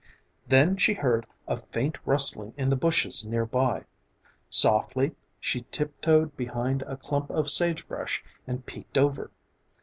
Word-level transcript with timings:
Then 0.47 0.77
she 0.77 0.95
heard 0.95 1.27
a 1.47 1.57
faint 1.57 1.99
rustling 2.07 2.55
in 2.57 2.71
the 2.71 2.75
bushes 2.75 3.23
near 3.23 3.45
by. 3.45 3.83
Softly 4.49 5.13
she 5.39 5.67
tiptoed 5.69 6.35
behind 6.35 6.81
a 6.87 6.97
clump 6.97 7.29
of 7.29 7.51
sagebrush 7.51 8.23
and 8.47 8.65
peeked 8.65 8.97
over. 8.97 9.29